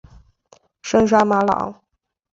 [0.81, 1.79] 圣沙马朗。